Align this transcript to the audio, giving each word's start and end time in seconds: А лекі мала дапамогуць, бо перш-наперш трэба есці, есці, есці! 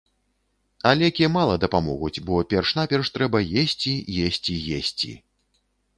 А 0.91 0.93
лекі 1.01 1.27
мала 1.33 1.57
дапамогуць, 1.65 2.23
бо 2.29 2.39
перш-наперш 2.55 3.13
трэба 3.19 3.45
есці, 3.65 3.93
есці, 4.29 4.55
есці! 4.79 5.11